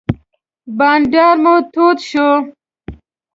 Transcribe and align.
بانډار 0.77 1.35
مو 1.43 1.53
تود 1.73 1.97
شو. 2.09 2.29